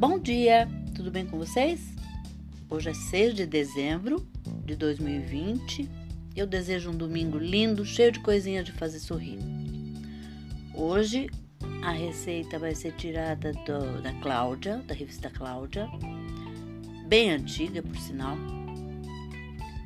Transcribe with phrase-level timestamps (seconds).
[0.00, 1.94] Bom dia, tudo bem com vocês?
[2.70, 4.26] Hoje é 6 de dezembro
[4.64, 5.86] de 2020
[6.34, 9.38] eu desejo um domingo lindo, cheio de coisinhas de fazer sorrir.
[10.72, 11.28] Hoje
[11.82, 15.86] a receita vai ser tirada do, da Cláudia, da revista Cláudia,
[17.06, 18.38] bem antiga por sinal,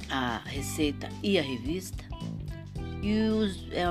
[0.09, 2.05] a receita e a revista.
[3.03, 3.83] E os, é,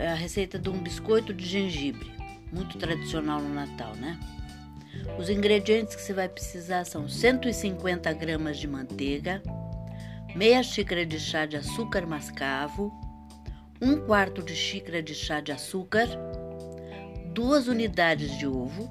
[0.00, 2.08] é a receita de um biscoito de gengibre,
[2.52, 4.16] muito tradicional no Natal, né?
[5.18, 9.42] Os ingredientes que você vai precisar são 150 gramas de manteiga,
[10.34, 12.92] meia xícara de chá de açúcar mascavo,
[13.80, 16.08] um quarto de xícara de chá de açúcar,
[17.32, 18.90] duas unidades de ovo,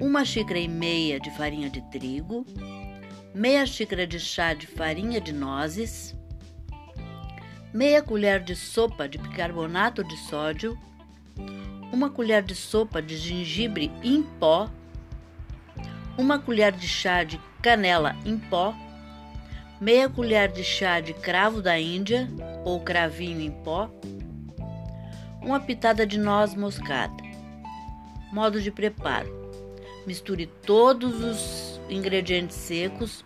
[0.00, 2.46] uma xícara e meia de farinha de trigo,
[3.34, 6.14] meia xícara de chá de farinha de nozes,
[7.72, 10.78] meia colher de sopa de bicarbonato de sódio,
[11.92, 14.70] uma colher de sopa de gengibre em pó
[16.16, 18.74] uma colher de chá de canela em pó,
[19.80, 22.28] meia colher de chá de cravo da Índia
[22.64, 23.90] ou cravinho em pó,
[25.40, 27.22] uma pitada de noz moscada.
[28.32, 29.28] Modo de preparo:
[30.06, 33.24] misture todos os ingredientes secos,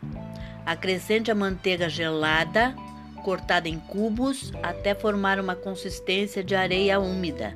[0.65, 2.75] acrescente a manteiga gelada,
[3.23, 7.55] cortada em cubos, até formar uma consistência de areia úmida.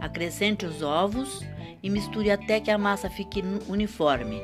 [0.00, 1.42] Acrescente os ovos
[1.82, 4.40] e misture até que a massa fique uniforme.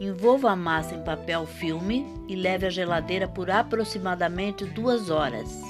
[0.00, 5.60] Envolva a massa em papel filme e leve à geladeira por aproximadamente duas horas.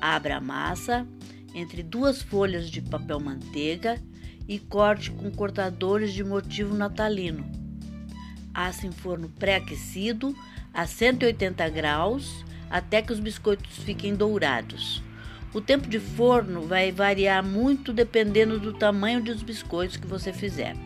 [0.00, 1.06] Abra a massa
[1.54, 4.00] entre duas folhas de papel manteiga
[4.46, 7.44] e corte com cortadores de motivo natalino.
[8.54, 10.34] Asse em forno pré-aquecido
[10.72, 15.02] a 180 graus até que os biscoitos fiquem dourados.
[15.54, 20.76] O tempo de forno vai variar muito dependendo do tamanho dos biscoitos que você fizer.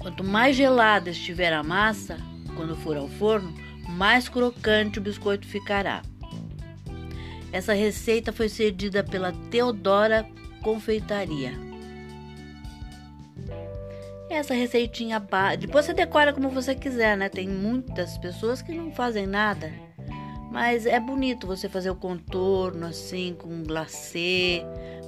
[0.00, 2.18] Quanto mais gelada estiver a massa,
[2.56, 3.54] quando for ao forno,
[3.88, 6.02] mais crocante o biscoito ficará.
[7.52, 10.26] Essa receita foi cedida pela Teodora
[10.62, 11.52] Confeitaria.
[14.28, 15.22] Essa receitinha,
[15.58, 17.28] depois você decora como você quiser, né?
[17.28, 19.72] Tem muitas pessoas que não fazem nada
[20.50, 24.62] mas é bonito você fazer o contorno assim com um glacê,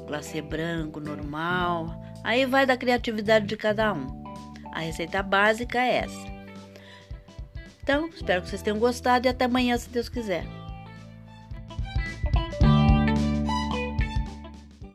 [0.07, 2.03] glacê branco normal.
[2.25, 4.23] Aí vai da criatividade de cada um.
[4.73, 6.39] A receita básica é essa.
[7.83, 10.58] Então, espero que vocês tenham gostado e até amanhã, se Deus quiser.